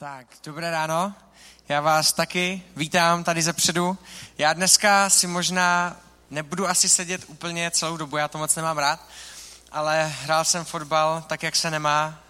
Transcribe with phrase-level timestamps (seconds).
[0.00, 1.14] Tak, dobré ráno.
[1.68, 3.98] Já vás taky vítám tady ze předu.
[4.38, 5.96] Já dneska si možná
[6.30, 9.08] nebudu asi sedět úplně celou dobu, já to moc nemám rád,
[9.72, 12.22] ale hrál jsem fotbal tak, jak se nemá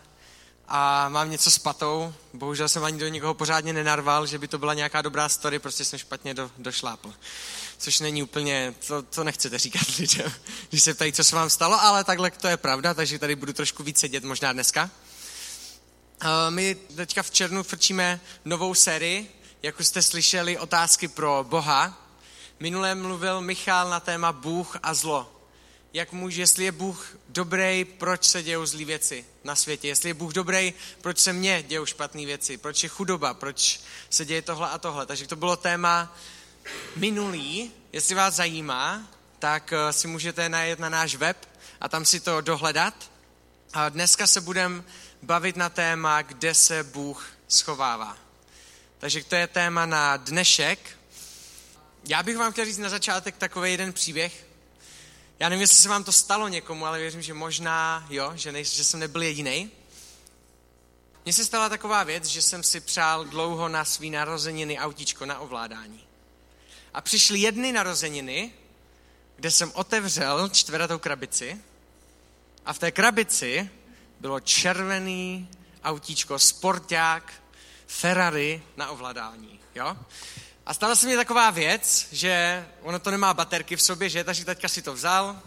[0.68, 2.14] a mám něco s patou.
[2.34, 5.84] Bohužel jsem ani do nikoho pořádně nenarval, že by to byla nějaká dobrá story, prostě
[5.84, 7.14] jsem špatně do, došlápl.
[7.78, 10.32] Což není úplně, to, to nechcete říkat lidem,
[10.68, 13.52] když se ptají, co se vám stalo, ale takhle to je pravda, takže tady budu
[13.52, 14.90] trošku víc sedět možná dneska.
[16.50, 22.08] My teďka v červnu frčíme novou sérii, jako jste slyšeli, otázky pro Boha.
[22.60, 25.32] Minule mluvil Michal na téma Bůh a zlo.
[25.92, 29.88] Jak může, jestli je Bůh dobrý, proč se dějou zlý věci na světě?
[29.88, 32.56] Jestli je Bůh dobrý, proč se mně dějou špatné věci?
[32.56, 33.34] Proč je chudoba?
[33.34, 33.80] Proč
[34.10, 35.06] se děje tohle a tohle?
[35.06, 36.16] Takže to bylo téma
[36.96, 37.72] minulý.
[37.92, 39.08] Jestli vás zajímá,
[39.38, 41.48] tak eh, si můžete najet na náš web
[41.80, 43.10] a tam si to dohledat.
[43.72, 44.82] A dneska se budeme
[45.22, 48.16] bavit na téma, kde se Bůh schovává.
[48.98, 50.98] Takže to je téma na dnešek.
[52.04, 54.46] Já bych vám chtěl říct na začátek takový jeden příběh.
[55.38, 58.64] Já nevím, jestli se vám to stalo někomu, ale věřím, že možná jo, že, nej,
[58.64, 59.70] že jsem nebyl jediný.
[61.24, 65.38] Mně se stala taková věc, že jsem si přál dlouho na svý narozeniny autíčko na
[65.38, 66.04] ovládání.
[66.94, 68.52] A přišly jedny narozeniny,
[69.36, 71.60] kde jsem otevřel čtvrtou krabici
[72.64, 73.70] a v té krabici
[74.20, 75.48] bylo červený
[75.82, 77.32] autíčko, sporták,
[77.86, 79.60] Ferrari na ovladání.
[79.74, 79.96] Jo?
[80.66, 84.24] A stala se mi taková věc, že ono to nemá baterky v sobě, že?
[84.24, 85.40] Takže teďka si to vzal,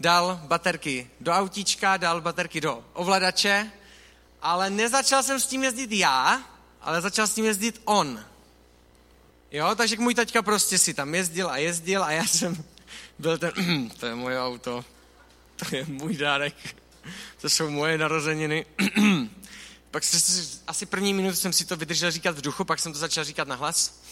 [0.00, 3.70] dal baterky do autíčka, dal baterky do ovladače,
[4.42, 6.42] ale nezačal jsem s tím jezdit já,
[6.80, 8.24] ale začal s tím jezdit on.
[9.50, 12.64] Jo, takže můj taťka prostě si tam jezdil a jezdil a já jsem
[13.18, 13.52] byl ten,
[14.00, 14.84] to je moje auto,
[15.56, 16.54] to je můj dárek
[17.40, 18.66] to jsou moje narozeniny.
[19.90, 20.02] pak
[20.66, 23.48] asi první minutu jsem si to vydržel říkat v duchu, pak jsem to začal říkat
[23.48, 24.02] na hlas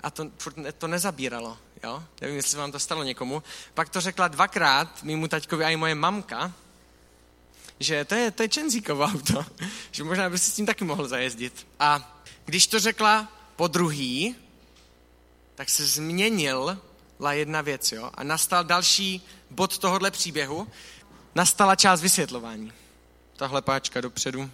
[0.00, 0.30] a to,
[0.78, 1.58] to nezabíralo.
[1.84, 2.04] Jo?
[2.20, 3.42] Nevím, jestli vám to stalo někomu.
[3.74, 6.52] Pak to řekla dvakrát mýmu taťkovi a i moje mamka,
[7.80, 9.46] že to je, to je Čenzíkovo auto,
[9.90, 11.66] že možná by si s tím taky mohl zajezdit.
[11.80, 14.36] A když to řekla po druhý,
[15.54, 16.78] tak se změnila
[17.30, 18.10] jedna věc, jo?
[18.14, 20.68] A nastal další bod tohohle příběhu,
[21.34, 22.72] nastala část vysvětlování.
[23.36, 24.50] Tahle páčka dopředu,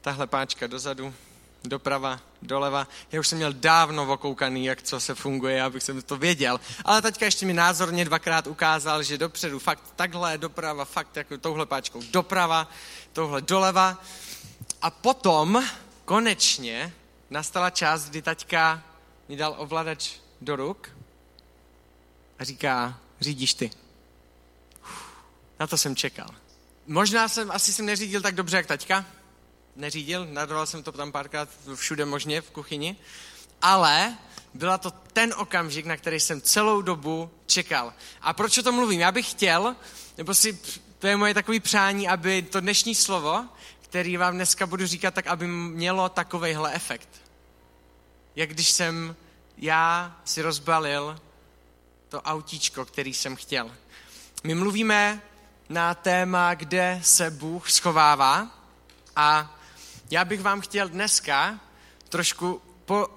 [0.00, 1.14] tahle páčka dozadu,
[1.64, 2.88] doprava, doleva.
[3.12, 6.60] Já už jsem měl dávno okoukaný, jak co se funguje, abych jsem to věděl.
[6.84, 11.66] Ale teďka ještě mi názorně dvakrát ukázal, že dopředu fakt takhle, doprava, fakt jako touhle
[11.66, 12.68] páčkou doprava,
[13.12, 14.02] touhle doleva.
[14.82, 15.64] A potom
[16.04, 16.94] konečně
[17.30, 18.82] nastala část, kdy taťka
[19.28, 20.10] mi dal ovladač
[20.40, 20.90] do ruk
[22.38, 23.70] a říká, řídíš ty.
[25.60, 26.28] Na to jsem čekal.
[26.86, 29.04] Možná jsem, asi jsem neřídil tak dobře, jak taťka.
[29.76, 32.96] Neřídil, nadoval jsem to tam párkrát všude možně v kuchyni.
[33.62, 34.16] Ale
[34.54, 37.92] byla to ten okamžik, na který jsem celou dobu čekal.
[38.20, 39.00] A proč o tom mluvím?
[39.00, 39.76] Já bych chtěl,
[40.18, 40.58] nebo si,
[40.98, 43.44] to je moje takové přání, aby to dnešní slovo,
[43.80, 47.08] který vám dneska budu říkat, tak aby mělo takovejhle efekt.
[48.36, 49.16] Jak když jsem
[49.58, 51.20] já si rozbalil
[52.08, 53.70] to autíčko, který jsem chtěl.
[54.44, 55.22] My mluvíme
[55.68, 58.50] na téma, kde se Bůh schovává.
[59.16, 59.56] A
[60.10, 61.60] já bych vám chtěl dneska
[62.08, 63.08] trošku po,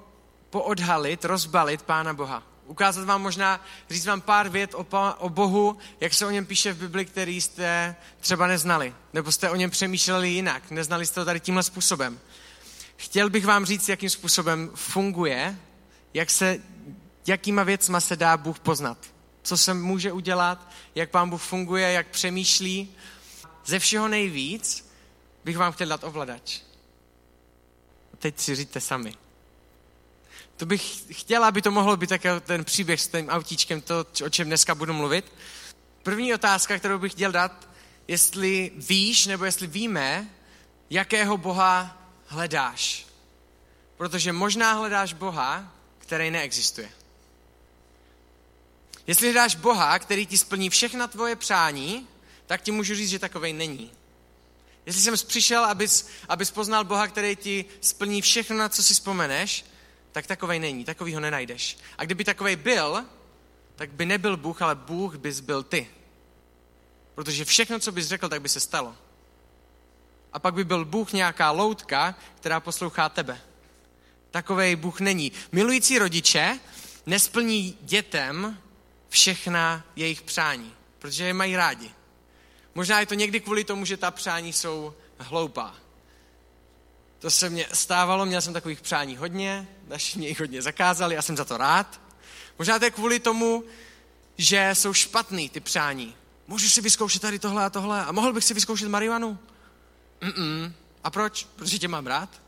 [0.50, 2.44] poodhalit, rozbalit Pána Boha.
[2.66, 4.86] Ukázat vám možná, říct vám pár vět o,
[5.18, 8.96] o Bohu, jak se o něm píše v Bibli, který jste třeba neznali.
[9.14, 12.20] Nebo jste o něm přemýšleli jinak, neznali jste to tady tímhle způsobem.
[12.96, 15.60] Chtěl bych vám říct, jakým způsobem funguje,
[16.14, 16.58] jak se,
[17.28, 18.98] jakýma věcma se dá Bůh poznat
[19.44, 22.96] co se může udělat, jak pán Bůh funguje, jak přemýšlí.
[23.66, 24.92] Ze všeho nejvíc
[25.44, 26.60] bych vám chtěl dát ovladač.
[28.20, 29.14] Teď si říte sami.
[30.58, 34.30] To bych chtěla, aby to mohlo být jako ten příběh s tím autíčkem, to, o
[34.30, 35.32] čem dneska budu mluvit.
[36.04, 37.70] První otázka, kterou bych chtěl dát,
[38.08, 40.30] jestli víš, nebo jestli víme,
[40.90, 43.08] jakého Boha hledáš.
[43.98, 46.90] Protože možná hledáš Boha, který neexistuje.
[49.10, 52.08] Jestli hledáš Boha, který ti splní všechna tvoje přání,
[52.46, 53.92] tak ti můžu říct, že takovej není.
[54.86, 59.66] Jestli jsem přišel, abys, abys poznal Boha, který ti splní všechno, na co si vzpomeneš,
[60.12, 61.78] tak takovej není, takový ho nenajdeš.
[61.98, 63.06] A kdyby takovej byl,
[63.76, 65.88] tak by nebyl Bůh, ale Bůh bys byl ty.
[67.16, 68.96] Protože všechno, co bys řekl, tak by se stalo.
[70.34, 73.42] A pak by byl Bůh nějaká loutka, která poslouchá tebe.
[74.32, 75.32] Takovej Bůh není.
[75.52, 76.60] Milující rodiče
[77.06, 78.58] nesplní dětem
[79.10, 81.92] všechna jejich přání, protože je mají rádi.
[82.76, 85.76] Možná je to někdy kvůli tomu, že ta přání jsou hloupá.
[87.20, 91.22] To se mě stávalo, měl jsem takových přání hodně, naši mě jich hodně zakázali, já
[91.22, 92.02] jsem za to rád.
[92.60, 93.64] Možná to je kvůli tomu,
[94.38, 96.16] že jsou špatný ty přání.
[96.48, 99.40] Můžu si vyzkoušet tady tohle a tohle a mohl bych si vyzkoušet marihuanu?
[100.22, 100.74] Mm-mm.
[101.04, 101.48] A proč?
[101.56, 102.42] Protože tě mám rád.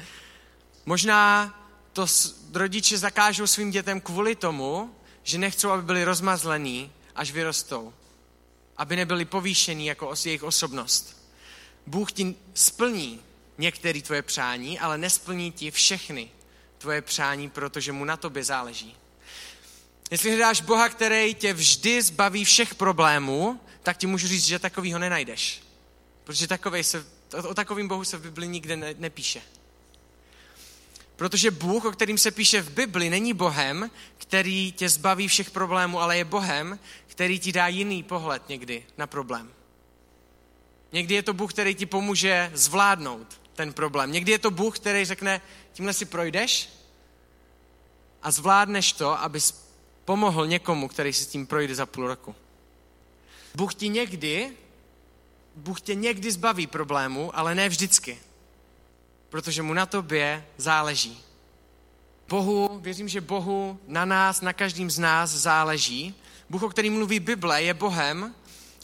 [0.86, 1.54] Možná
[1.92, 2.06] to
[2.52, 4.95] rodiče zakážou svým dětem kvůli tomu,
[5.26, 7.94] že nechcou, aby byli rozmazlení, až vyrostou.
[8.76, 11.30] Aby nebyli povýšení jako jejich osobnost.
[11.86, 13.20] Bůh ti splní
[13.58, 16.30] některé tvoje přání, ale nesplní ti všechny
[16.78, 18.96] tvoje přání, protože mu na tobě záleží.
[20.10, 24.98] Jestli hledáš Boha, který tě vždy zbaví všech problémů, tak ti můžu říct, že takovýho
[24.98, 25.62] nenajdeš.
[26.24, 27.06] Protože takovej se,
[27.48, 29.42] o takovým Bohu se v Bibli nikde ne, nepíše.
[31.16, 36.00] Protože Bůh, o kterým se píše v Bibli, není Bohem, který tě zbaví všech problémů,
[36.00, 39.52] ale je Bohem, který ti dá jiný pohled někdy na problém.
[40.92, 44.12] Někdy je to Bůh, který ti pomůže zvládnout ten problém.
[44.12, 45.40] Někdy je to Bůh, který řekne,
[45.72, 46.68] tímhle si projdeš
[48.22, 49.70] a zvládneš to, abys
[50.04, 52.34] pomohl někomu, který si s tím projde za půl roku.
[53.54, 54.50] Bůh ti někdy,
[55.56, 58.18] Bůh tě někdy zbaví problému, ale ne vždycky.
[59.36, 61.20] Protože mu na tobě záleží.
[62.28, 66.14] Bohu, věřím, že Bohu na nás, na každým z nás záleží.
[66.50, 68.34] Bůh, o kterým mluví Bible, je Bohem,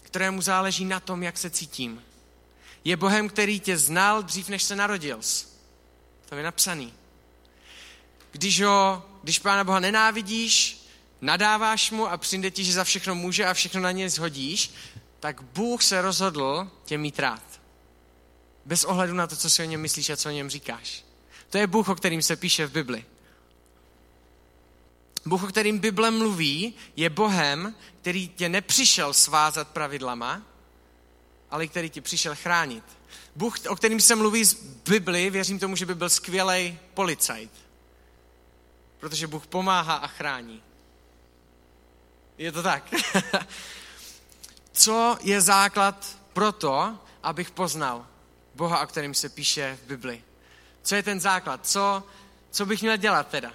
[0.03, 2.03] kterému záleží na tom, jak se cítím.
[2.85, 5.21] Je Bohem, který tě znal dřív, než se narodil.
[6.29, 6.93] To je napsaný.
[8.33, 10.85] Když, ho, když Pána Boha nenávidíš,
[11.21, 14.75] nadáváš mu a přijde ti, že za všechno může a všechno na něj zhodíš,
[15.21, 17.62] tak Bůh se rozhodl tě mít rád.
[18.65, 21.05] Bez ohledu na to, co si o něm myslíš a co o něm říkáš.
[21.51, 23.05] To je Bůh, o kterým se píše v Bibli.
[25.27, 30.43] Bůh, o kterým Bible mluví, je Bohem, který tě nepřišel svázat pravidlama,
[31.51, 32.85] ale který tě přišel chránit.
[33.37, 34.55] Bůh, o kterým se mluví z
[34.89, 37.51] Bibli, věřím tomu, že by byl skvělý policajt.
[38.99, 40.63] Protože Bůh pomáhá a chrání.
[42.39, 42.95] Je to tak.
[44.73, 48.07] Co je základ pro to, abych poznal
[48.55, 50.23] Boha, o kterým se píše v Bibli?
[50.83, 51.67] Co je ten základ?
[51.67, 52.03] Co,
[52.51, 53.53] co bych měl dělat teda?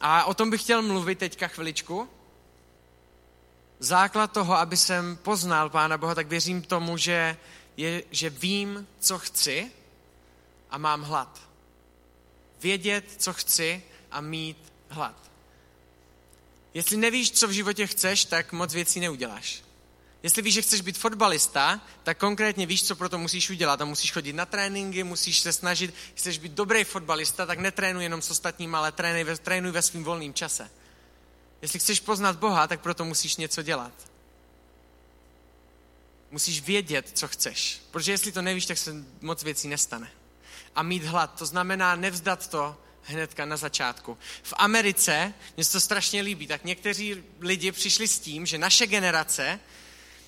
[0.00, 2.08] A o tom bych chtěl mluvit teďka chviličku.
[3.78, 7.36] Základ toho, aby jsem poznal Pána Boha, tak věřím tomu, že,
[7.76, 9.72] je, že vím, co chci
[10.70, 11.40] a mám hlad.
[12.60, 15.14] Vědět, co chci a mít hlad.
[16.74, 19.63] Jestli nevíš, co v životě chceš, tak moc věcí neuděláš.
[20.24, 23.80] Jestli víš, že chceš být fotbalista, tak konkrétně víš, co pro to musíš udělat.
[23.80, 25.94] A musíš chodit na tréninky, musíš se snažit.
[26.14, 30.04] Chceš být dobrý fotbalista, tak netrénuj jenom s ostatním, ale trénuj ve, trénuj ve svém
[30.04, 30.70] volném čase.
[31.62, 33.92] Jestli chceš poznat Boha, tak proto musíš něco dělat.
[36.30, 37.80] Musíš vědět, co chceš.
[37.90, 40.10] Protože jestli to nevíš, tak se moc věcí nestane.
[40.74, 44.18] A mít hlad, to znamená nevzdat to, hnedka na začátku.
[44.42, 48.86] V Americe, mě se to strašně líbí, tak někteří lidi přišli s tím, že naše
[48.86, 49.60] generace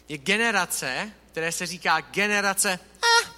[0.09, 3.31] je generace, které se říká generace eh.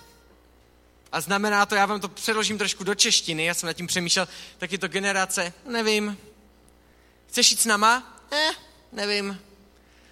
[1.13, 4.29] A znamená to, já vám to předložím trošku do češtiny, já jsem nad tím přemýšlel,
[4.59, 6.19] tak je to generace, nevím.
[7.29, 8.21] Chceš jít s náma?
[8.33, 8.51] Eh,
[8.93, 9.41] nevím.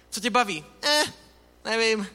[0.09, 0.65] Co tě baví?
[0.83, 1.03] Eh,
[1.65, 2.07] nevím.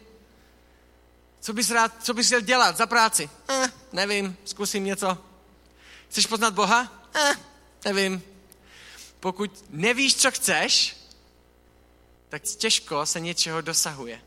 [1.40, 3.30] Co bys rád, co bys chtěl dělat za práci?
[3.48, 5.18] Eh, nevím, zkusím něco.
[6.08, 7.08] Chceš poznat Boha?
[7.14, 7.32] eh,
[7.84, 8.22] nevím.
[9.20, 10.96] Pokud nevíš, co chceš,
[12.28, 14.20] tak těžko se něčeho dosahuje.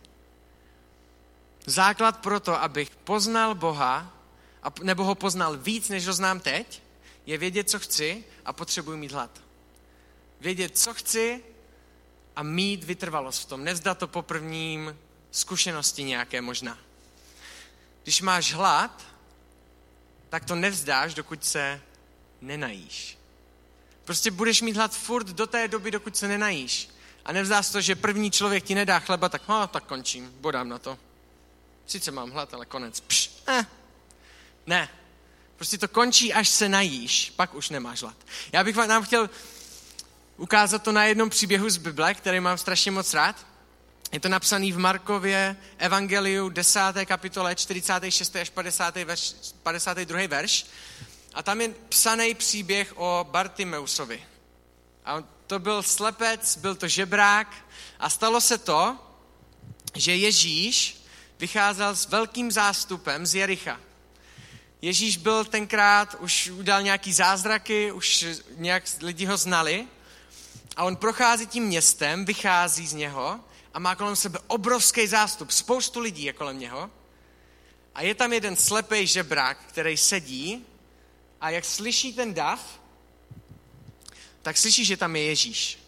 [1.65, 4.13] Základ pro to, abych poznal Boha,
[4.83, 6.81] nebo ho poznal víc, než ho znám teď,
[7.25, 9.41] je vědět, co chci a potřebuji mít hlad.
[10.41, 11.43] Vědět, co chci
[12.35, 13.63] a mít vytrvalost v tom.
[13.63, 14.97] Nevzdat to po prvním
[15.31, 16.77] zkušenosti nějaké možná.
[18.03, 19.05] Když máš hlad,
[20.29, 21.81] tak to nevzdáš, dokud se
[22.41, 23.17] nenajíš.
[24.03, 26.89] Prostě budeš mít hlad furt do té doby, dokud se nenajíš.
[27.25, 30.69] A nevzdá se to, že první člověk ti nedá chleba, tak no, tak končím, bodám
[30.69, 30.97] na to.
[31.87, 32.99] Sice mám hlad, ale konec.
[32.99, 33.65] Pš, eh.
[34.65, 34.89] Ne.
[35.55, 38.15] Prostě to končí, až se najíš, pak už nemáš hlad.
[38.51, 39.29] Já bych vám chtěl
[40.37, 43.47] ukázat to na jednom příběhu z Bible, který mám strašně moc rád.
[44.11, 46.79] Je to napsaný v Markově Evangeliu 10.
[47.05, 48.35] kapitole 46.
[48.35, 48.95] až 50.
[48.95, 50.27] Verš, 52.
[50.27, 50.65] verš.
[51.33, 54.23] A tam je psaný příběh o Bartimeusovi.
[55.05, 57.55] A to byl slepec, byl to žebrák
[57.99, 58.97] a stalo se to,
[59.95, 61.04] že Ježíš
[61.39, 63.79] vycházel s velkým zástupem z Jericha.
[64.81, 68.25] Ježíš byl tenkrát, už udělal nějaký zázraky, už
[68.57, 69.87] nějak lidi ho znali
[70.75, 73.39] a on prochází tím městem, vychází z něho
[73.73, 76.89] a má kolem sebe obrovský zástup, spoustu lidí je kolem něho
[77.95, 80.65] A je tam jeden slepý žebrák, který sedí
[81.41, 82.79] a jak slyší ten dav,
[84.41, 85.79] tak slyší, že tam je Ježíš.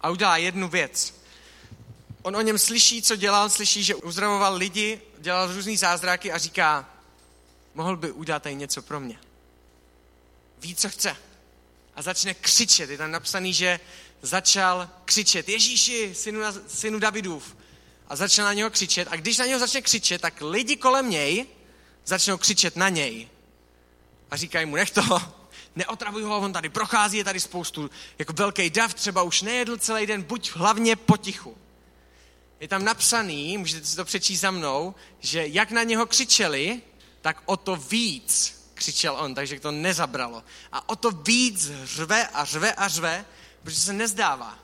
[0.00, 1.23] A udělá jednu věc.
[2.24, 6.90] On o něm slyší, co dělal, slyší, že uzdravoval lidi, dělal různý zázraky a říká,
[7.74, 9.18] mohl by udělat tady něco pro mě.
[10.58, 11.16] Ví, co chce.
[11.94, 12.90] A začne křičet.
[12.90, 13.80] Je tam napsaný, že
[14.22, 17.56] začal křičet, Ježíši, synu, synu Davidův.
[18.08, 19.08] A začne na něho křičet.
[19.10, 21.46] A když na něho začne křičet, tak lidi kolem něj
[22.04, 23.28] začnou křičet na něj.
[24.30, 25.22] A říkají mu, nech to,
[25.76, 30.06] neotravuj ho, on tady prochází, je tady spoustu, jako velký dav, třeba už nejedl celý
[30.06, 31.56] den, buď hlavně potichu.
[32.60, 36.82] Je tam napsaný, můžete si to přečíst za mnou, že jak na něho křičeli,
[37.20, 40.44] tak o to víc křičel on, takže to nezabralo.
[40.72, 43.24] A o to víc řve a řve a řve,
[43.62, 44.58] protože se nezdává.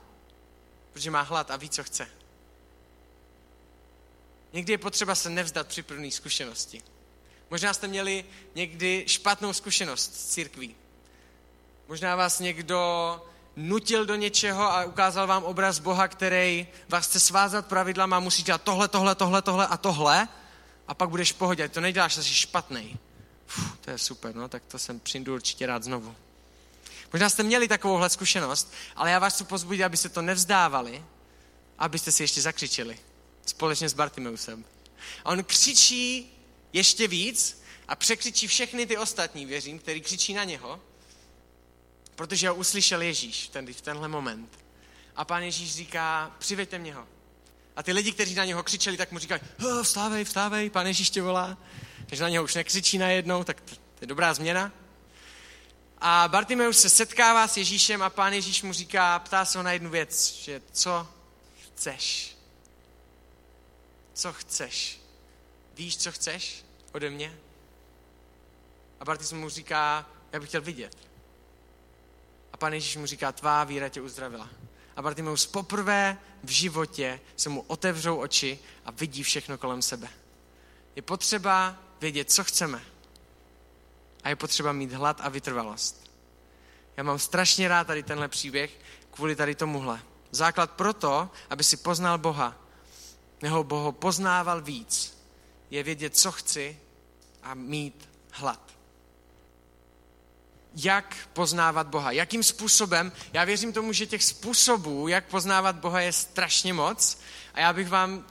[0.93, 2.09] Protože má hlad a ví, co chce.
[4.53, 6.83] Někdy je potřeba se nevzdat při první zkušenosti.
[7.51, 10.77] Možná jste měli někdy špatnou zkušenost s církví.
[11.89, 13.23] Možná vás někdo
[13.57, 18.43] nutil do něčeho a ukázal vám obraz Boha, který vás chce svázat pravidlama a musí
[18.43, 20.29] dělat tohle, tohle, tohle, tohle a tohle
[20.89, 21.69] a pak budeš v pohodě.
[21.69, 22.99] To neděláš, jsi špatný.
[23.47, 26.15] Uf, to je super, no, tak to jsem přijdu určitě rád znovu.
[27.13, 31.05] Možná jste měli takovouhle zkušenost, ale já vás chci pozbudit, abyste to nevzdávali,
[31.79, 32.99] abyste si ještě zakřičeli.
[33.47, 34.65] Společně s Bartimeusem.
[35.25, 36.33] A on křičí
[36.73, 40.81] ještě víc a překřičí všechny ty ostatní, věřím, který křičí na něho,
[42.17, 44.59] protože ho uslyšel Ježíš ten, v tenhle moment.
[45.17, 47.07] A pán Ježíš říká, přiveďte mě ho.
[47.77, 49.41] A ty lidi, kteří na něho křičeli, tak mu říkají,
[49.83, 51.59] vstávej, vstávej, pán Ježíš tě volá.
[52.07, 54.73] Takže na něho už nekřičí najednou, tak to je dobrá změna.
[55.99, 59.73] A Bartimeus se setkává s Ježíšem a pán Ježíš mu říká, ptá se ho na
[59.73, 61.09] jednu věc, že co
[61.75, 62.37] chceš?
[64.15, 65.01] Co chceš?
[65.75, 67.39] Víš, co chceš ode mě?
[69.01, 71.10] A Bartimeus mu říká, já bych chtěl vidět.
[72.61, 74.49] A pán Ježíš mu říká, tvá víra tě uzdravila.
[74.97, 80.09] A Bartimeus poprvé v životě se mu otevřou oči a vidí všechno kolem sebe.
[80.97, 82.83] Je potřeba vědět, co chceme.
[84.23, 86.11] A je potřeba mít hlad a vytrvalost.
[86.97, 90.03] Já mám strašně rád tady tenhle příběh kvůli tady tomuhle.
[90.31, 92.57] Základ pro to, aby si poznal Boha,
[93.43, 95.19] nebo Boho poznával víc,
[95.71, 96.79] je vědět, co chci
[97.43, 98.80] a mít hlad.
[100.77, 102.13] Jak poznávat Boha?
[102.13, 103.13] Jakým způsobem?
[103.33, 107.19] Já věřím tomu, že těch způsobů, jak poznávat Boha, je strašně moc.
[107.55, 108.25] A já bych vám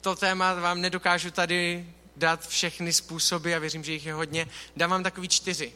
[0.00, 4.48] to téma vám nedokážu tady dát všechny způsoby a věřím, že jich je hodně.
[4.76, 5.72] Dám vám takový čtyři,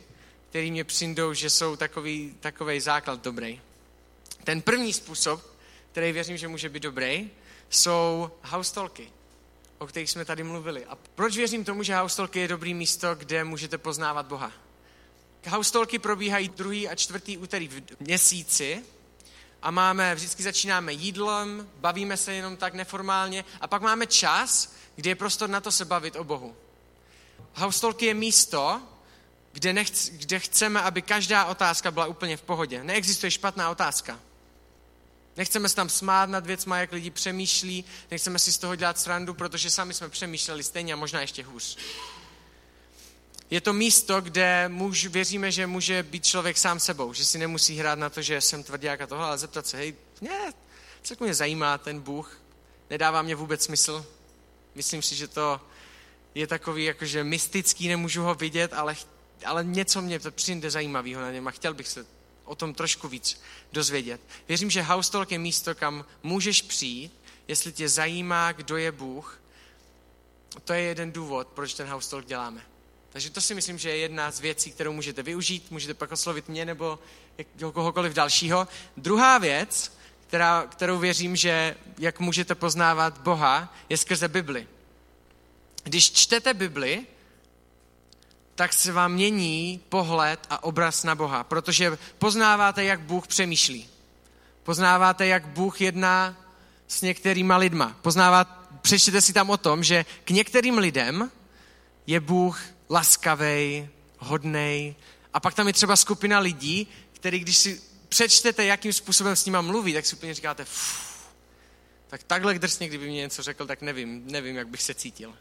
[0.50, 3.60] který mě přijdou, že jsou takový, takový základ dobrý.
[4.44, 5.42] Ten první způsob,
[5.92, 7.30] který věřím, že může být dobrý,
[7.70, 9.12] jsou haustolky,
[9.78, 10.84] o kterých jsme tady mluvili.
[10.84, 14.52] A proč věřím tomu, že haustolky je dobrý místo, kde můžete poznávat Boha?
[15.46, 18.84] Haustolky probíhají druhý a čtvrtý úterý v měsíci
[19.62, 25.10] a máme, vždycky začínáme jídlem, bavíme se jenom tak neformálně a pak máme čas, kdy
[25.10, 26.56] je prostor na to se bavit o Bohu.
[27.54, 28.80] Haustolky je místo,
[29.52, 32.84] kde, nechc, kde chceme, aby každá otázka byla úplně v pohodě.
[32.84, 34.20] Neexistuje špatná otázka.
[35.36, 39.34] Nechceme se tam smát nad věcma, jak lidi přemýšlí, nechceme si z toho dělat srandu,
[39.34, 41.78] protože sami jsme přemýšleli stejně a možná ještě hůř.
[43.50, 47.76] Je to místo, kde muž, věříme, že může být člověk sám sebou, že si nemusí
[47.76, 50.52] hrát na to, že jsem tvrdák a tohle, ale zeptat se, hej, ne,
[51.02, 52.40] co mě zajímá ten Bůh,
[52.90, 54.06] nedává mě vůbec smysl,
[54.74, 55.60] Myslím si, že to
[56.34, 58.96] je takový jakože mystický, nemůžu ho vidět, ale,
[59.44, 62.06] ale něco mě to přijde zajímavého na něm a chtěl bych se
[62.44, 63.40] o tom trošku víc
[63.72, 64.20] dozvědět.
[64.48, 67.12] Věřím, že House Talk je místo, kam můžeš přijít,
[67.48, 69.40] jestli tě zajímá, kdo je Bůh.
[70.64, 72.62] To je jeden důvod, proč ten House Talk děláme.
[73.12, 75.70] Takže to si myslím, že je jedna z věcí, kterou můžete využít.
[75.70, 76.98] Můžete pak oslovit mě nebo
[77.72, 78.68] kohokoliv dalšího.
[78.96, 84.66] Druhá věc, která, kterou věřím, že jak můžete poznávat Boha, je skrze Bibli.
[85.84, 87.06] Když čtete Bibli,
[88.54, 93.88] tak se vám mění pohled a obraz na Boha, protože poznáváte, jak Bůh přemýšlí.
[94.62, 96.36] Poznáváte, jak Bůh jedná
[96.88, 97.96] s některýma lidma.
[98.02, 98.50] Poznáváte,
[98.82, 101.30] přečtěte si tam o tom, že k některým lidem
[102.06, 102.60] je Bůh
[102.90, 104.94] laskavý, hodnej.
[105.32, 109.60] A pak tam je třeba skupina lidí, který když si přečtete, jakým způsobem s nima
[109.60, 110.66] mluví, tak si úplně říkáte,
[112.06, 115.34] tak takhle drsně, kdyby mě něco řekl, tak nevím, nevím, jak bych se cítil.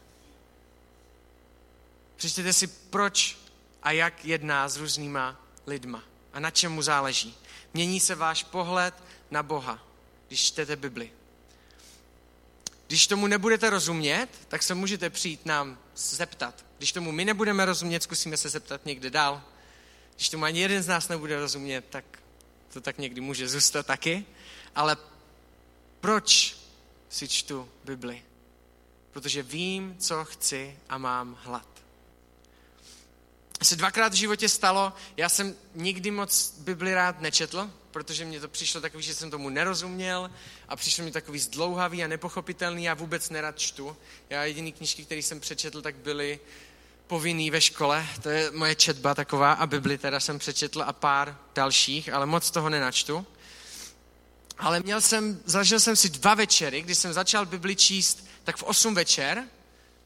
[2.16, 3.38] Přečtěte si, proč
[3.82, 7.34] a jak jedná s různýma lidma a na čem mu záleží.
[7.74, 8.94] Mění se váš pohled
[9.30, 9.86] na Boha,
[10.28, 11.12] když čtete Bibli.
[12.90, 16.64] Když tomu nebudete rozumět, tak se můžete přijít nám zeptat.
[16.78, 19.42] Když tomu my nebudeme rozumět, zkusíme se zeptat někde dál.
[20.16, 22.04] Když tomu ani jeden z nás nebude rozumět, tak
[22.72, 24.24] to tak někdy může zůstat taky.
[24.74, 24.96] Ale
[26.00, 26.56] proč
[27.08, 28.22] si čtu Bibli?
[29.10, 31.68] Protože vím, co chci a mám hlad.
[33.62, 38.48] Se dvakrát v životě stalo, já jsem nikdy moc Bibli rád nečetl, protože mě to
[38.48, 40.30] přišlo takový, že jsem tomu nerozuměl
[40.68, 43.96] a přišlo mi takový zdlouhavý a nepochopitelný, já vůbec nerad čtu.
[44.30, 46.40] Já jediný knižky, které jsem přečetl, tak byly
[47.06, 51.38] povinný ve škole, to je moje četba taková a Bibli teda jsem přečetl a pár
[51.54, 53.26] dalších, ale moc toho nenačtu.
[54.58, 58.62] Ale měl jsem, zažil jsem si dva večery, kdy jsem začal Bibli číst tak v
[58.62, 59.44] 8 večer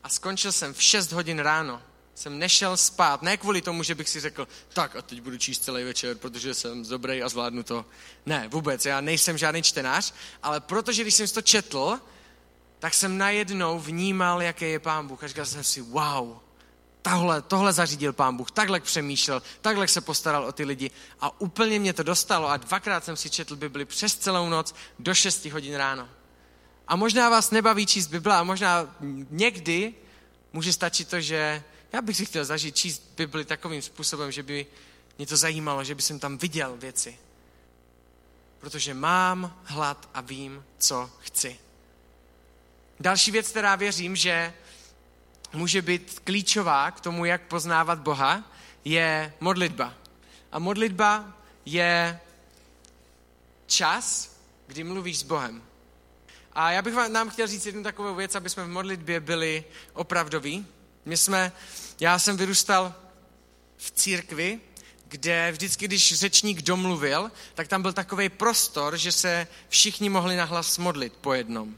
[0.03, 1.83] a skončil jsem v 6 hodin ráno.
[2.14, 5.64] Jsem nešel spát, ne kvůli tomu, že bych si řekl, tak a teď budu číst
[5.64, 7.87] celý večer, protože jsem dobrý a zvládnu to.
[8.26, 12.00] Ne, vůbec, já nejsem žádný čtenář, ale protože když jsem to četl,
[12.78, 15.25] tak jsem najednou vnímal, jaký je Pán Bůh.
[15.25, 16.38] A říkal jsem si, wow,
[17.02, 20.90] tohle, tohle zařídil pán Bůh, takhle přemýšlel, takhle se postaral o ty lidi.
[21.21, 25.14] A úplně mě to dostalo a dvakrát jsem si četl Bibli přes celou noc do
[25.14, 26.09] 6 hodin ráno.
[26.88, 28.97] A možná vás nebaví číst Bible a možná
[29.30, 29.94] někdy
[30.52, 31.64] může stačit to, že
[31.95, 34.67] já bych si chtěl zažít číst Bibli takovým způsobem, že by
[35.19, 37.19] mě to zajímalo, že by jsem tam viděl věci.
[38.59, 41.59] Protože mám hlad a vím, co chci.
[43.01, 44.55] Další věc, která věřím, že
[45.53, 48.51] může být klíčová k tomu, jak poznávat Boha,
[48.85, 49.95] je modlitba.
[50.53, 52.21] A modlitba je
[53.67, 54.37] čas,
[54.67, 55.63] kdy mluvíš s Bohem.
[56.53, 59.65] A já bych vám, nám chtěl říct jednu takovou věc, aby jsme v modlitbě byli
[59.93, 60.67] opravdoví.
[61.04, 61.52] My jsme,
[62.00, 62.94] já jsem vyrůstal
[63.76, 64.61] v církvi,
[65.08, 70.78] kde vždycky, když řečník domluvil, tak tam byl takový prostor, že se všichni mohli nahlas
[70.78, 71.75] modlit po jednom.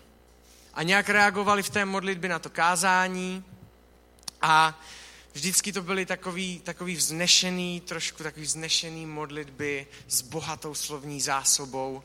[0.75, 3.45] A nějak reagovali v té modlitbě na to kázání,
[4.43, 4.81] a
[5.33, 12.03] vždycky to byly takový, takový vznešený, trošku takový vznešený modlitby s bohatou slovní zásobou.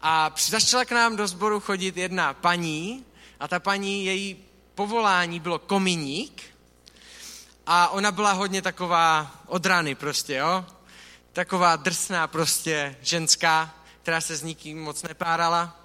[0.00, 3.04] A začala k nám do sboru chodit jedna paní
[3.40, 6.42] a ta paní, její povolání bylo kominík
[7.66, 10.64] a ona byla hodně taková od rany prostě, jo?
[11.32, 15.76] Taková drsná prostě ženská, která se s nikým moc nepárala.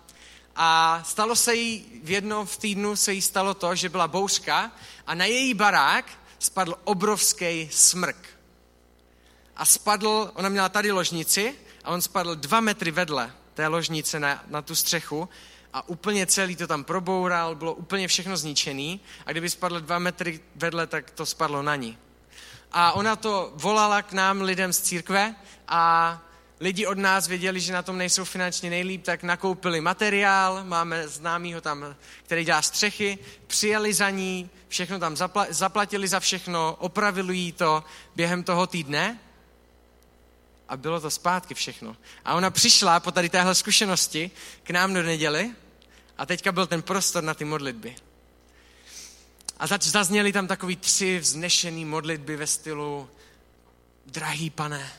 [0.56, 4.72] A stalo se jí, v jednom v týdnu se jí stalo to, že byla bouřka
[5.08, 6.06] a na její barák
[6.40, 8.28] spadl obrovský smrk.
[9.56, 14.44] A spadl, ona měla tady ložnici a on spadl dva metry vedle té ložnice na,
[14.48, 15.30] na tu střechu
[15.74, 20.40] a úplně celý to tam proboural, bylo úplně všechno zničený a kdyby spadl dva metry
[20.56, 21.98] vedle, tak to spadlo na ní.
[22.72, 25.36] A ona to volala k nám lidem z církve
[25.68, 26.22] a
[26.60, 31.62] lidi od nás věděli, že na tom nejsou finančně nejlíp, tak nakoupili materiál, máme známýho
[31.62, 37.52] tam, který dělá střechy, přijeli za ní, všechno tam zapla- zaplatili za všechno, opravili jí
[37.52, 37.84] to
[38.16, 39.20] během toho týdne
[40.70, 41.98] a bylo to zpátky všechno.
[42.26, 44.32] A ona přišla po tady téhle zkušenosti
[44.64, 45.52] k nám do neděli
[46.18, 47.96] a teďka byl ten prostor na ty modlitby.
[49.60, 53.10] A zazněly tam takový tři vznešený modlitby ve stylu
[54.06, 54.92] Drahý pane,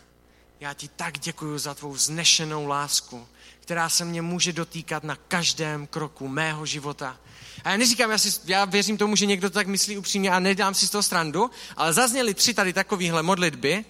[0.61, 3.29] já ti tak děkuji za tvou znešenou lásku,
[3.61, 7.21] která se mě může dotýkat na každém kroku mého života.
[7.65, 10.39] A já neříkám, já, si, já věřím tomu, že někdo to tak myslí upřímně a
[10.39, 13.85] nedám si z toho strandu, ale zazněly tři tady takovéhle modlitby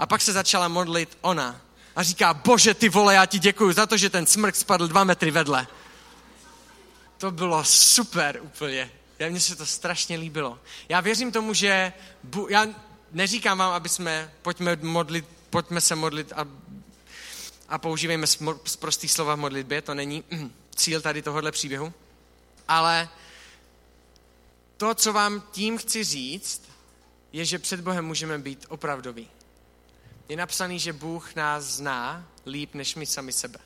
[0.00, 1.60] a pak se začala modlit ona.
[1.96, 5.04] A říká, bože ty vole, já ti děkuji za to, že ten smrk spadl dva
[5.04, 5.66] metry vedle.
[7.18, 8.90] To bylo super úplně.
[9.18, 10.58] Já, mně se to strašně líbilo.
[10.88, 11.92] Já věřím tomu, že...
[12.22, 12.66] Bu, já
[13.12, 16.46] neříkám vám, aby jsme, pojďme modlit pojďme se modlit a,
[17.68, 18.26] a používejme
[18.78, 20.24] prostý slova v modlitbě, to není
[20.76, 21.92] cíl tady tohohle příběhu.
[22.68, 23.08] Ale
[24.76, 26.62] to, co vám tím chci říct,
[27.32, 29.28] je, že před Bohem můžeme být opravdoví.
[30.30, 33.58] Je napsaný, že Bůh nás zná líp než my sami sebe.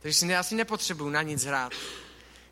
[0.00, 1.72] Takže si, já si nepotřebuju na nic hrát.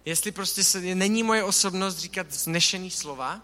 [0.04, 3.40] Jestli prostě se, není moje osobnost říkat znešený slova,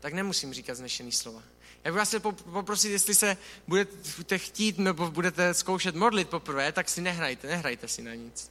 [0.00, 1.42] tak nemusím říkat znešený slova.
[1.84, 2.14] Já bych vás
[2.52, 8.02] poprosit, jestli se budete chtít nebo budete zkoušet modlit poprvé, tak si nehrajte, nehrajte si
[8.02, 8.50] na nic.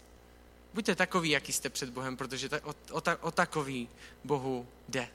[0.74, 3.90] Buďte takový, jaký jste před Bohem, protože o, o, o takový
[4.24, 5.08] Bohu jde.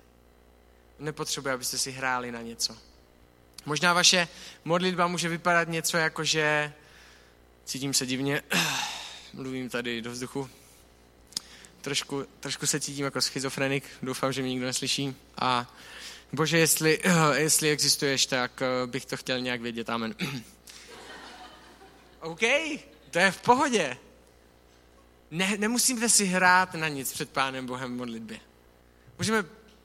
[0.98, 2.93] Nepotřebuje, abyste si hráli na něco.
[3.66, 4.28] Možná vaše
[4.64, 6.72] modlitba může vypadat něco jako, že
[7.64, 8.42] cítím se divně,
[9.32, 10.50] mluvím tady do vzduchu,
[11.80, 15.74] trošku, trošku se cítím jako schizofrenik, doufám, že mě nikdo neslyší a
[16.32, 17.00] Bože, jestli,
[17.34, 19.90] jestli existuješ, tak eh, bych to chtěl nějak vědět.
[19.90, 20.14] Amen.
[22.20, 22.40] OK,
[23.10, 23.96] to je v pohodě.
[25.30, 28.40] ne, nemusíte si hrát na nic před Pánem Bohem v modlitbě.
[29.18, 29.44] Můžeme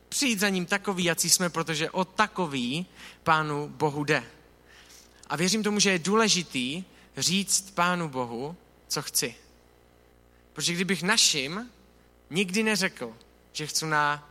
[0.09, 2.85] přijít za ním takový, jaký jsme, protože o takový
[3.23, 4.23] Pánu Bohu jde.
[5.29, 6.83] A věřím tomu, že je důležitý
[7.17, 8.55] říct Pánu Bohu,
[8.87, 9.35] co chci.
[10.53, 11.71] Protože kdybych našim
[12.29, 13.17] nikdy neřekl,
[13.53, 14.29] že chci na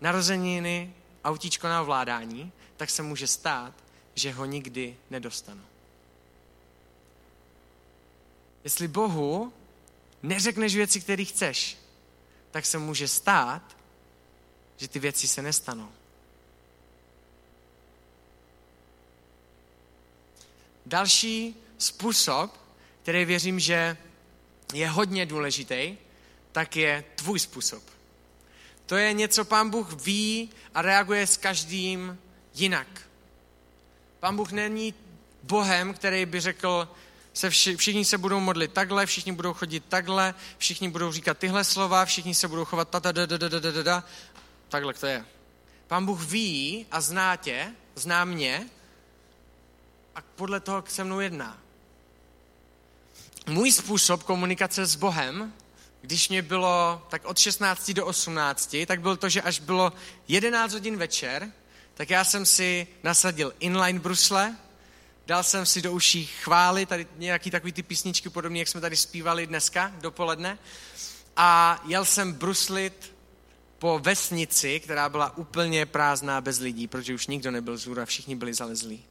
[0.00, 0.94] narozeniny
[1.24, 3.74] autíčko na ovládání, tak se může stát,
[4.14, 5.62] že ho nikdy nedostanu.
[8.64, 9.52] Jestli Bohu
[10.22, 11.78] neřekneš věci, které chceš,
[12.50, 13.77] tak se může stát,
[14.78, 15.88] že ty věci se nestanou.
[20.86, 22.60] Další způsob,
[23.02, 23.96] který věřím, že
[24.74, 25.96] je hodně důležitý,
[26.52, 27.82] tak je tvůj způsob.
[28.86, 32.18] To je něco, pán Bůh ví a reaguje s každým
[32.54, 32.86] jinak.
[34.20, 34.94] Pán Bůh není
[35.42, 36.88] Bohem, který by řekl,
[37.32, 41.64] se vši, všichni se budou modlit takhle, všichni budou chodit takhle, všichni budou říkat tyhle
[41.64, 44.04] slova, všichni se budou chovat ta, da, da, da, da, da, da.
[44.68, 45.24] Takhle to je.
[45.86, 48.66] Pán Bůh ví a zná tě, zná mě
[50.14, 51.58] a podle toho se mnou jedná.
[53.46, 55.52] Můj způsob komunikace s Bohem,
[56.00, 59.92] když mě bylo tak od 16 do 18, tak byl to, že až bylo
[60.28, 61.52] 11 hodin večer,
[61.94, 64.56] tak já jsem si nasadil inline brusle,
[65.26, 68.96] dal jsem si do uší chvály, tady nějaký takový ty písničky podobně, jak jsme tady
[68.96, 70.58] zpívali dneska dopoledne.
[71.36, 73.17] A jel jsem bruslit
[73.78, 78.54] po vesnici, která byla úplně prázdná bez lidí, protože už nikdo nebyl zůra, všichni byli
[78.54, 79.04] zalezlí.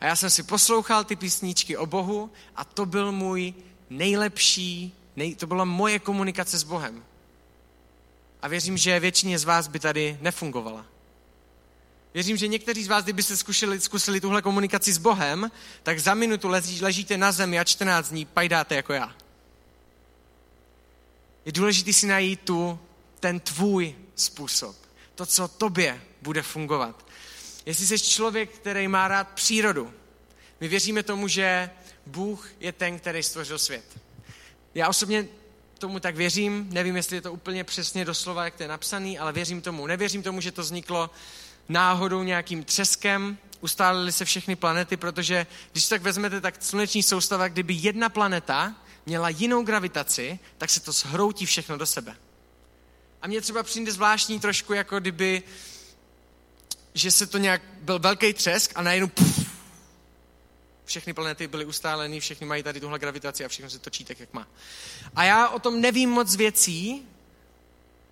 [0.00, 3.54] A já jsem si poslouchal ty písničky o Bohu a to byl můj
[3.90, 7.04] nejlepší, nej, to byla moje komunikace s Bohem.
[8.42, 10.86] A věřím, že většině z vás by tady nefungovala.
[12.14, 15.50] Věřím, že někteří z vás, kdybyste zkusili, zkusili tuhle komunikaci s Bohem,
[15.82, 19.14] tak za minutu leží, ležíte na zemi a 14 dní pajdáte jako já.
[21.44, 22.78] Je důležité si najít tu,
[23.20, 24.76] ten tvůj způsob.
[25.14, 27.06] To, co tobě bude fungovat.
[27.66, 29.92] Jestli jsi člověk, který má rád přírodu,
[30.60, 31.70] my věříme tomu, že
[32.06, 33.84] Bůh je ten, který stvořil svět.
[34.74, 35.28] Já osobně
[35.78, 39.32] tomu tak věřím, nevím, jestli je to úplně přesně doslova, jak to je napsaný, ale
[39.32, 39.86] věřím tomu.
[39.86, 41.10] Nevěřím tomu, že to vzniklo
[41.68, 47.74] náhodou nějakým třeskem, ustálily se všechny planety, protože když tak vezmete, tak sluneční soustava, kdyby
[47.74, 48.74] jedna planeta
[49.06, 52.16] měla jinou gravitaci, tak se to zhroutí všechno do sebe.
[53.22, 55.42] A mně třeba přijde zvláštní trošku, jako kdyby,
[56.94, 59.50] že se to nějak, byl velký třesk a najednou puf,
[60.84, 64.32] všechny planety byly ustálené, všechny mají tady tuhle gravitaci a všechno se točí tak, jak
[64.32, 64.48] má.
[65.14, 67.06] A já o tom nevím moc věcí,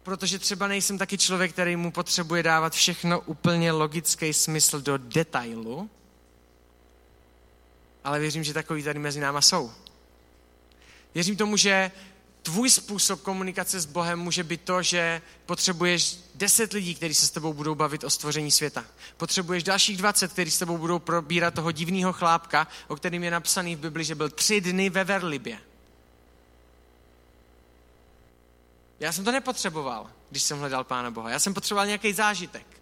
[0.02, 5.90] protože třeba nejsem taky člověk, který mu potřebuje dávat všechno úplně logický smysl do detailu,
[8.04, 9.72] ale věřím, že takový tady mezi náma jsou.
[11.14, 11.90] Věřím tomu, že
[12.48, 17.30] tvůj způsob komunikace s Bohem může být to, že potřebuješ deset lidí, kteří se s
[17.30, 18.84] tebou budou bavit o stvoření světa.
[19.16, 23.76] Potřebuješ dalších dvacet, kteří s tebou budou probírat toho divného chlápka, o kterým je napsaný
[23.76, 25.58] v Bibli, že byl tři dny ve Verlibě.
[29.00, 31.30] Já jsem to nepotřeboval, když jsem hledal Pána Boha.
[31.30, 32.77] Já jsem potřeboval nějaký zážitek.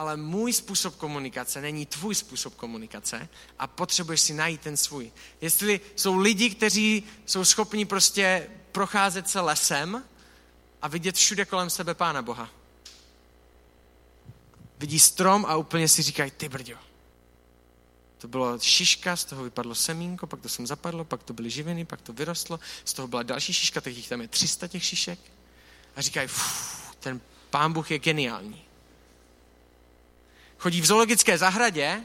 [0.00, 5.12] Ale můj způsob komunikace není tvůj způsob komunikace a potřebuješ si najít ten svůj.
[5.40, 10.04] Jestli jsou lidi, kteří jsou schopni prostě procházet se lesem
[10.82, 12.50] a vidět všude kolem sebe Pána Boha.
[14.78, 16.76] Vidí strom a úplně si říkají, ty brďo,
[18.18, 21.84] to bylo šiška, z toho vypadlo semínko, pak to sem zapadlo, pak to byly živiny,
[21.84, 25.18] pak to vyrostlo, z toho byla další šiška, tak jich tam je 300 těch šišek.
[25.96, 26.28] A říkají,
[27.00, 28.69] ten pán Bůh je geniální.
[30.60, 32.04] Chodí v zoologické zahradě,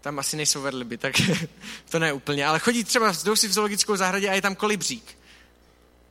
[0.00, 1.14] tam asi nejsou verliby, tak
[1.90, 5.18] to ne úplně, ale chodí třeba, jdou si v zoologickou zahradě a je tam kolibřík.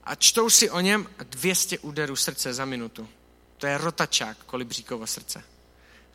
[0.04, 3.10] A čtou si o něm 200 úderů srdce za minutu.
[3.58, 5.44] To je rotačák kolibříkovo srdce.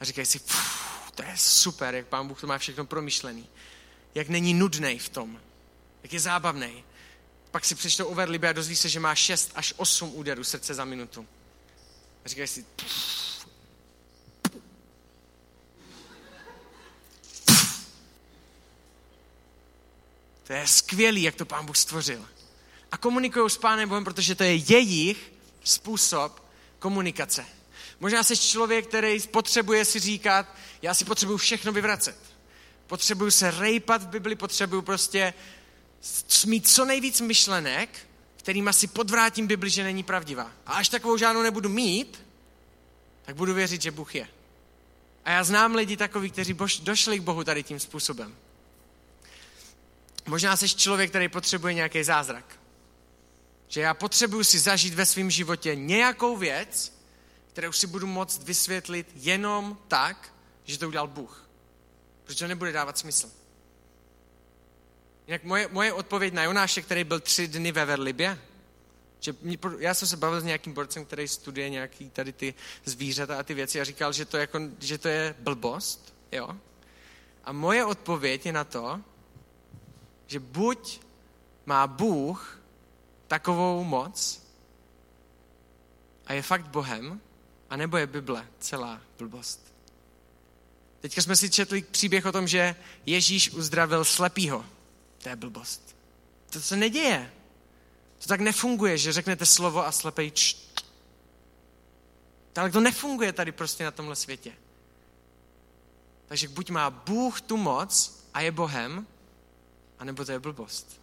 [0.00, 3.46] A říkají si, pff, to je super, jak pán Bůh to má všechno promyšlený.
[4.14, 5.40] Jak není nudný v tom.
[6.02, 6.84] Jak je zábavný.
[7.50, 10.84] Pak si přečtou o a dozví se, že má 6 až 8 úderů srdce za
[10.84, 11.26] minutu.
[12.24, 12.64] A říkají si,
[20.42, 22.28] To je skvělý, jak to pán Bůh stvořil.
[22.92, 25.32] A komunikují s pánem Bohem, protože to je jejich
[25.64, 26.44] způsob
[26.78, 27.46] komunikace.
[28.00, 32.16] Možná jsi člověk, který potřebuje si říkat, já si potřebuju všechno vyvracet.
[32.86, 35.34] Potřebuju se rejpat v Bibli, potřebuju prostě
[36.46, 40.52] mít co nejvíc myšlenek, kterým si podvrátím Bibli, že není pravdivá.
[40.66, 42.22] A až takovou žádnou nebudu mít,
[43.24, 44.28] tak budu věřit, že Bůh je.
[45.24, 48.36] A já znám lidi takový, kteří došli k Bohu tady tím způsobem.
[50.26, 52.58] Možná jsi člověk, který potřebuje nějaký zázrak.
[53.68, 56.98] Že já potřebuji si zažít ve svém životě nějakou věc,
[57.52, 61.48] kterou si budu moct vysvětlit jenom tak, že to udělal Bůh.
[62.24, 63.30] Protože to nebude dávat smysl.
[65.26, 68.38] Jinak moje, moje odpověď na Jonáše, který byl tři dny ve Verlibě,
[69.20, 69.34] že
[69.78, 72.54] já jsem se bavil s nějakým borcem, který studuje nějaký tady ty
[72.84, 76.14] zvířata a ty věci a říkal, že to, jako, že to je blbost.
[76.32, 76.56] Jo?
[77.44, 79.00] A moje odpověď je na to,
[80.32, 81.00] že buď
[81.66, 82.60] má Bůh
[83.28, 84.42] takovou moc
[86.26, 87.20] a je fakt Bohem,
[87.70, 89.74] anebo je Bible celá blbost.
[91.00, 94.66] Teďka jsme si četli příběh o tom, že Ježíš uzdravil slepýho.
[95.22, 95.96] To je blbost.
[96.50, 97.32] To se neděje.
[98.18, 100.56] To tak nefunguje, že řeknete slovo a slepej č.
[102.56, 104.52] Ale to nefunguje tady prostě na tomhle světě.
[106.26, 109.06] Takže buď má Bůh tu moc a je Bohem,
[110.02, 111.00] anebo to je blbost.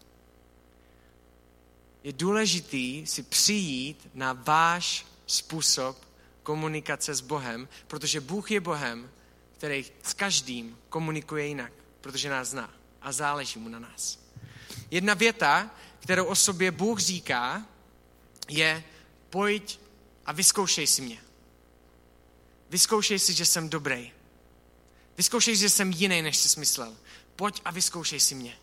[2.04, 6.06] Je důležitý si přijít na váš způsob
[6.44, 9.12] komunikace s Bohem, protože Bůh je Bohem,
[9.58, 14.20] který s každým komunikuje jinak, protože nás zná a záleží mu na nás.
[14.92, 17.66] Jedna věta, kterou o sobě Bůh říká,
[18.50, 18.84] je
[19.30, 19.80] pojď
[20.26, 21.24] a vyzkoušej si mě.
[22.70, 24.12] Vyzkoušej si, že jsem dobrý.
[25.18, 26.98] Vyzkoušej si, že jsem jiný, než jsi myslel.
[27.36, 28.58] Pojď a vyzkoušej si mě.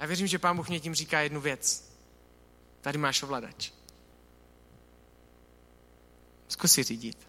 [0.00, 1.90] Já věřím, že Pán Bůh mě tím říká jednu věc.
[2.80, 3.72] Tady máš ovladač.
[6.48, 7.28] Zkus si řídit.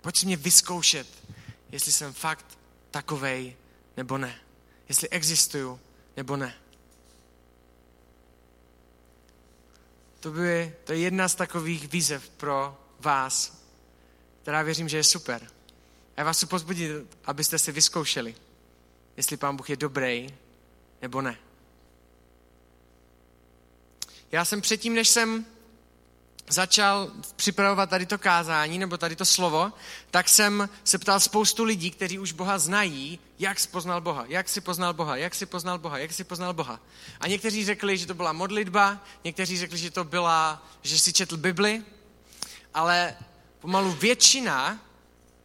[0.00, 1.06] Pojď si mě vyzkoušet,
[1.70, 2.58] jestli jsem fakt
[2.90, 3.56] takovej
[3.96, 4.40] nebo ne.
[4.88, 5.80] Jestli existuju
[6.16, 6.54] nebo ne.
[10.20, 13.64] To, by, to je jedna z takových výzev pro vás,
[14.42, 15.50] která věřím, že je super.
[16.16, 18.34] Já vás chci pozbudit, abyste si vyzkoušeli,
[19.16, 20.34] jestli Pán Bůh je dobrý
[21.02, 21.38] nebo ne.
[24.32, 25.46] Já jsem předtím, než jsem
[26.48, 29.72] začal připravovat tady to kázání nebo tady to slovo,
[30.10, 34.48] tak jsem se ptal spoustu lidí, kteří už Boha znají, jak jsi poznal Boha, jak
[34.48, 36.80] jsi poznal Boha, jak jsi poznal Boha, jak jsi poznal Boha.
[37.20, 41.36] A někteří řekli, že to byla modlitba, někteří řekli, že to byla, že si četl
[41.36, 41.82] Bibli,
[42.74, 43.16] ale
[43.60, 44.80] pomalu většina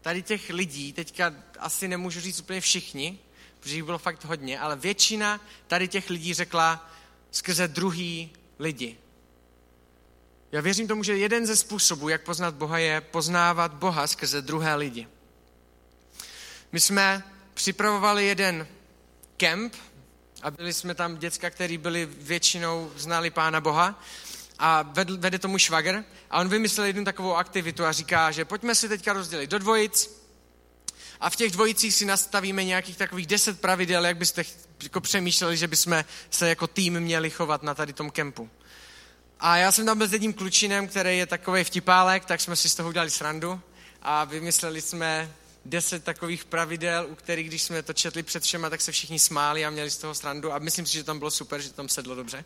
[0.02, 3.20] tady těch lidí, teďka asi nemůžu říct úplně všichni,
[3.60, 6.90] protože jich bylo fakt hodně, ale většina tady těch lidí řekla
[7.32, 8.32] skrze druhý
[8.64, 8.98] lidi.
[10.52, 14.76] Já věřím tomu, že jeden ze způsobů, jak poznat Boha, je poznávat Boha skrze druhé
[14.76, 15.08] lidi.
[16.72, 17.24] My jsme
[17.54, 18.68] připravovali jeden
[19.38, 19.76] kemp
[20.42, 24.04] a byli jsme tam děcka, který byli většinou znali Pána Boha
[24.60, 28.76] a vedl, vede tomu švagr a on vymyslel jednu takovou aktivitu a říká, že pojďme
[28.76, 30.24] si teďka rozdělit do dvojic
[31.20, 34.44] a v těch dvojicích si nastavíme nějakých takových deset pravidel, jak byste
[34.84, 38.50] jako přemýšleli, že bychom se jako tým měli chovat na tady tom kempu.
[39.40, 42.70] A já jsem tam byl s jedním klučinem, který je takový vtipálek, tak jsme si
[42.70, 43.62] z toho udělali srandu
[44.02, 45.32] a vymysleli jsme
[45.66, 49.66] deset takových pravidel, u kterých, když jsme to četli před všema, tak se všichni smáli
[49.66, 52.16] a měli z toho srandu a myslím si, že tam bylo super, že tam sedlo
[52.16, 52.46] dobře.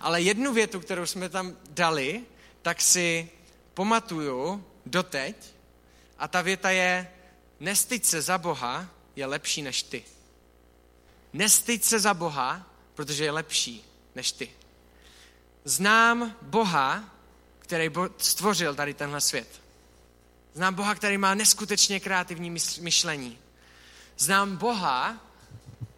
[0.00, 2.22] Ale jednu větu, kterou jsme tam dali,
[2.62, 3.30] tak si
[3.74, 5.36] pamatuju doteď
[6.18, 7.08] a ta věta je
[7.60, 10.04] nestyď se za Boha je lepší než ty.
[11.36, 14.50] Nestyď se za Boha, protože je lepší než ty.
[15.64, 17.04] Znám Boha,
[17.58, 19.60] který stvořil tady tenhle svět.
[20.54, 23.38] Znám Boha, který má neskutečně kreativní myšlení.
[24.18, 25.20] Znám Boha,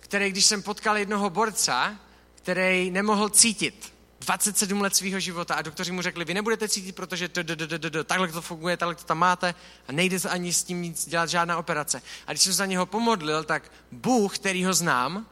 [0.01, 1.97] který, když jsem potkal jednoho borca,
[2.35, 3.95] který nemohl cítit
[4.29, 7.79] 27 let svého života a doktoři mu řekli, vy nebudete cítit, protože to, to, to,
[7.79, 9.55] to, to, takhle to funguje, takhle to tam máte
[9.89, 12.03] a nejde ani s tím nic dělat žádná operace.
[12.27, 15.27] A když jsem za něho pomodlil, tak Bůh, který ho znám,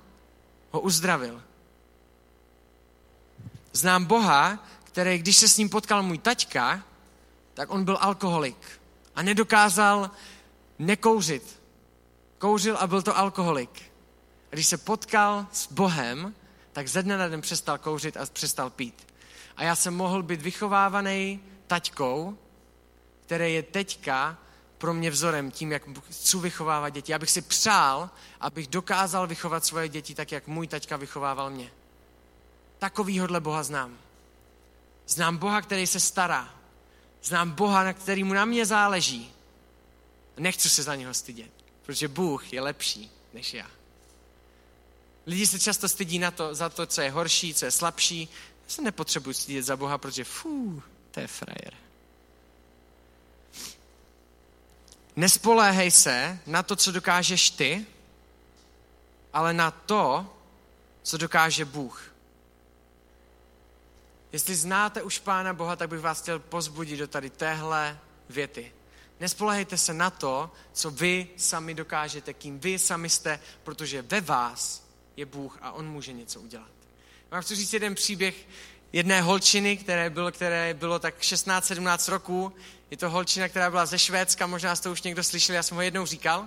[0.70, 1.42] ho uzdravil.
[3.72, 6.84] Znám Boha, který, když se s ním potkal můj taťka,
[7.54, 8.80] tak on byl alkoholik
[9.14, 10.10] a nedokázal
[10.78, 11.60] nekouřit.
[12.38, 13.82] Kouřil a byl to alkoholik.
[14.52, 16.34] A když se potkal s Bohem,
[16.76, 19.06] tak ze dne na den přestal kouřit a přestal pít.
[19.56, 22.38] A já jsem mohl být vychovávaný taťkou,
[23.26, 24.38] který je teďka
[24.78, 27.12] pro mě vzorem tím, jak chci vychovávat děti.
[27.12, 28.10] Já bych si přál,
[28.40, 31.70] abych dokázal vychovat svoje děti tak, jak můj taťka vychovával mě.
[32.78, 33.98] Takovýhodle Boha znám.
[35.06, 36.54] Znám Boha, který se stará.
[37.22, 39.32] Znám Boha, na kterýmu na mě záleží.
[40.36, 43.75] Nechci se za něho stydět, protože Bůh je lepší než já.
[45.26, 48.28] Lidi se často stydí na to, za to, co je horší, co je slabší.
[48.64, 51.74] Já se nepotřebuji stydět za Boha, protože fú, to je frajer.
[55.16, 57.86] Nespoléhej se na to, co dokážeš ty,
[59.32, 60.26] ale na to,
[61.02, 62.02] co dokáže Bůh.
[64.32, 68.72] Jestli znáte už Pána Boha, tak bych vás chtěl pozbudit do tady téhle věty.
[69.20, 74.85] Nespolehejte se na to, co vy sami dokážete, kým vy sami jste, protože ve vás
[75.16, 76.70] je Bůh a On může něco udělat.
[77.30, 78.46] Vám chci říct jeden příběh
[78.92, 82.52] jedné holčiny, které bylo, které bylo tak 16-17 roků.
[82.90, 85.82] Je to holčina, která byla ze Švédska, možná jste už někdo slyšel, já jsem ho
[85.82, 86.46] jednou říkal.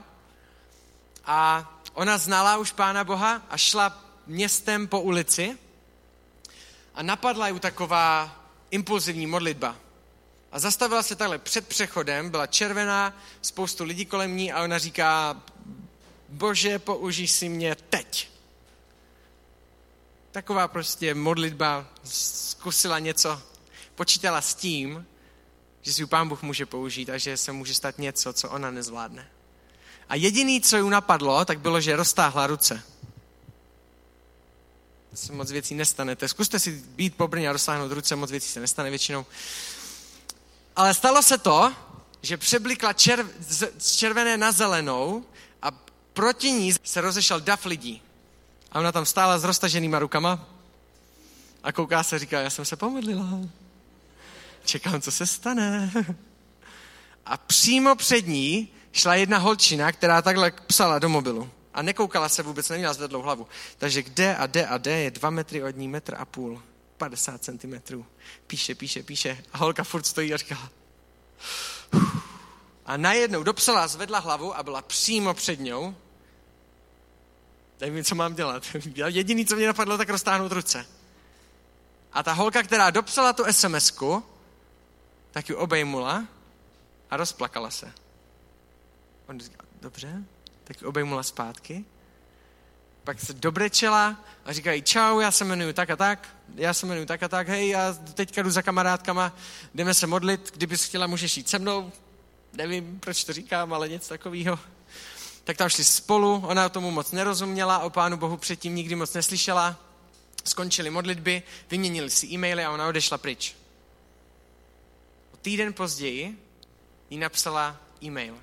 [1.26, 5.58] A ona znala už Pána Boha a šla městem po ulici
[6.96, 8.36] a napadla ju taková
[8.72, 9.76] impulzivní modlitba.
[10.52, 15.42] A zastavila se takhle před přechodem, byla červená, spoustu lidí kolem ní a ona říká,
[16.30, 18.39] bože, použij si mě teď.
[20.32, 23.42] Taková prostě modlitba, zkusila něco,
[23.96, 25.06] počítala s tím,
[25.82, 28.72] že si ju pán Bůh může použít a že se může stát něco, co ona
[28.72, 29.30] nezvládne.
[30.10, 32.84] A jediný, co ju napadlo, tak bylo, že roztáhla ruce.
[35.14, 36.28] Se moc věcí nestanete.
[36.28, 39.26] Zkuste si být po Brně a roztáhnout ruce, moc věcí se nestane většinou.
[40.76, 41.74] Ale stalo se to,
[42.22, 43.28] že přeblikla červ,
[43.78, 45.26] z červené na zelenou
[45.62, 45.72] a
[46.14, 48.02] proti ní se rozešel dav lidí.
[48.72, 50.48] A ona tam stála s roztaženýma rukama
[51.64, 53.40] a kouká se, říká, já jsem se pomodlila.
[54.66, 55.92] Čekám, co se stane.
[57.26, 61.50] A přímo před ní šla jedna holčina, která takhle psala do mobilu.
[61.74, 63.48] A nekoukala se vůbec, neměla zvedlou hlavu.
[63.78, 66.62] Takže kde a D a D je dva metry od ní, metr a půl.
[66.98, 68.06] 50 centimetrů.
[68.48, 69.44] Píše, píše, píše.
[69.54, 70.70] A holka furt stojí a říká.
[72.86, 75.96] A najednou dopsala, zvedla hlavu a byla přímo před ňou.
[77.82, 78.64] Nevím, co mám dělat.
[79.08, 80.86] Jediný, co mě napadlo, tak roztáhnout ruce.
[82.14, 83.94] A ta holka, která dopsala tu sms
[85.32, 86.28] tak ji obejmula
[87.10, 87.94] a rozplakala se.
[89.28, 90.24] On říká, dobře,
[90.64, 91.86] tak ji obejmula zpátky.
[93.04, 97.06] Pak se dobrečela a říkají, čau, já se jmenuji tak a tak, já se jmenuji
[97.06, 99.36] tak a tak, hej, já teďka jdu za kamarádkama,
[99.76, 101.92] jdeme se modlit, kdybys chtěla, můžeš jít se mnou.
[102.54, 104.60] Nevím, proč to říkám, ale něco takového.
[105.50, 109.80] Tak tam šli spolu, ona tomu moc nerozuměla, o Pánu Bohu předtím nikdy moc neslyšela.
[110.44, 113.56] Skončili modlitby, vyměnili si e-maily a ona odešla pryč.
[115.34, 116.46] O týden později
[117.10, 118.38] jí napsala e-mail.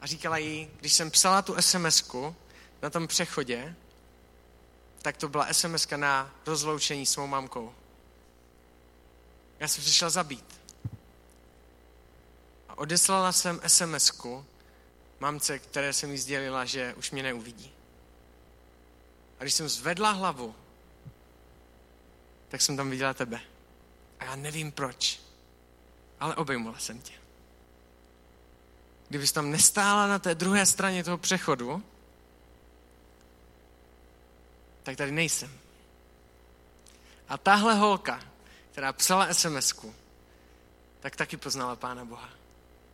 [0.00, 2.10] A říkala jí, když jsem psala tu sms
[2.82, 3.74] na tom přechodě,
[5.02, 7.74] tak to byla sms na rozloučení s mou mamkou.
[9.60, 10.60] Já jsem přišla zabít.
[12.68, 14.10] A odeslala jsem sms
[15.20, 17.72] mamce, které jsem jí sdělila, že už mě neuvidí.
[19.38, 20.54] A když jsem zvedla hlavu,
[22.48, 23.40] tak jsem tam viděla tebe.
[24.18, 25.20] A já nevím proč,
[26.20, 27.12] ale obejmula jsem tě.
[29.08, 31.82] Kdybys tam nestála na té druhé straně toho přechodu,
[34.82, 35.58] tak tady nejsem.
[37.28, 38.20] A tahle holka,
[38.72, 39.74] která psala sms
[41.00, 42.39] tak taky poznala Pána Boha.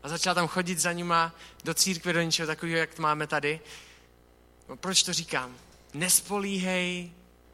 [0.03, 3.61] A začala tam chodit za nima do církve, do něčeho takového, jak to máme tady.
[4.69, 5.57] No, proč to říkám?
[5.95, 7.13] Nespolíhej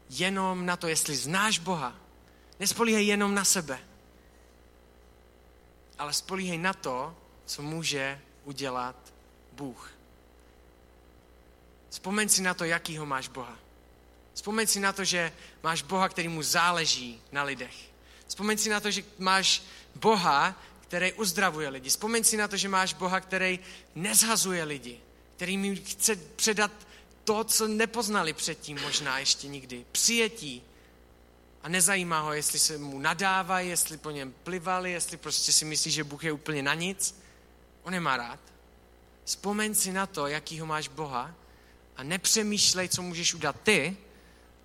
[0.09, 1.95] jenom na to, jestli znáš Boha.
[2.59, 3.79] Nespolíhej jenom na sebe.
[5.99, 9.13] Ale spolíhej na to, co může udělat
[9.51, 9.91] Bůh.
[11.89, 13.57] Vzpomeň si na to, jakýho máš Boha.
[14.33, 15.31] Vzpomeň si na to, že
[15.63, 17.75] máš Boha, který mu záleží na lidech.
[18.27, 19.63] Vzpomeň si na to, že máš
[19.95, 20.55] Boha,
[20.93, 21.89] který uzdravuje lidi.
[21.89, 23.59] Vzpomeň si na to, že máš Boha, který
[23.95, 24.99] nezhazuje lidi,
[25.35, 26.71] který mi chce předat
[27.23, 29.85] to, co nepoznali předtím možná ještě nikdy.
[29.91, 30.61] Přijetí.
[31.63, 35.91] A nezajímá ho, jestli se mu nadávají, jestli po něm plivali, jestli prostě si myslí,
[35.91, 37.15] že Bůh je úplně na nic.
[37.83, 38.39] On je má rád.
[39.25, 41.35] Vzpomeň si na to, jakýho máš Boha
[41.97, 43.97] a nepřemýšlej, co můžeš udělat ty,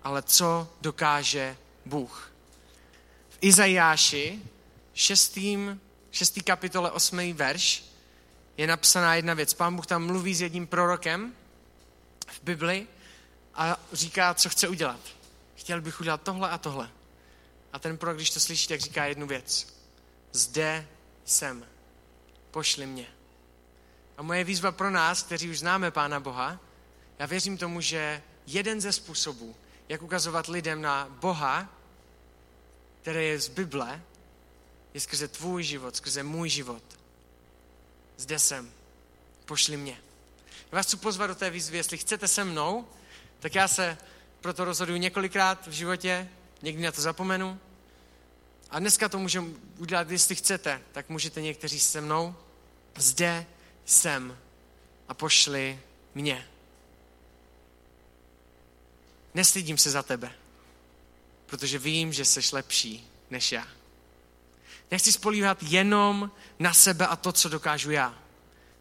[0.03, 2.31] ale co dokáže Bůh.
[3.29, 4.41] V Izajáši,
[4.93, 5.81] šestým,
[6.19, 7.83] šestý kapitole, osmý verš,
[8.57, 9.53] je napsaná jedna věc.
[9.53, 11.35] Pán Bůh tam mluví s jedním prorokem
[12.27, 12.87] v Bibli
[13.55, 14.99] a říká, co chce udělat.
[15.55, 16.89] Chtěl bych udělat tohle a tohle.
[17.73, 19.73] A ten prorok, když to slyší, tak říká jednu věc.
[20.31, 20.87] Zde
[21.25, 21.65] jsem.
[22.51, 23.07] Pošli mě.
[24.17, 26.59] A moje výzva pro nás, kteří už známe Pána Boha,
[27.19, 29.55] já věřím tomu, že jeden ze způsobů,
[29.89, 31.69] jak ukazovat lidem na Boha,
[33.01, 34.01] který je z Bible,
[34.93, 36.83] je skrze tvůj život, skrze můj život.
[38.17, 38.71] Zde jsem.
[39.45, 40.01] Pošli mě.
[40.71, 42.87] Já vás chci pozvat do té výzvy, jestli chcete se mnou,
[43.39, 43.97] tak já se
[44.41, 46.29] proto rozhoduju několikrát v životě,
[46.61, 47.59] někdy na to zapomenu.
[48.69, 52.35] A dneska to můžeme udělat, jestli chcete, tak můžete někteří se mnou.
[52.97, 53.45] Zde
[53.85, 54.37] jsem
[55.07, 55.79] a pošli
[56.15, 56.47] mě.
[59.33, 60.31] nestydím se za tebe,
[61.45, 63.67] protože vím, že jsi lepší než já.
[64.91, 68.15] Nechci spolíhat jenom na sebe a to, co dokážu já,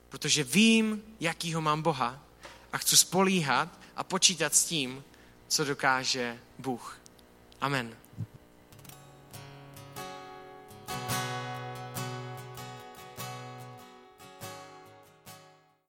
[0.08, 2.22] protože vím, jakýho mám Boha
[2.72, 5.04] a chci spolíhat a počítat s tím,
[5.48, 6.98] co dokáže Bůh.
[7.60, 7.96] Amen.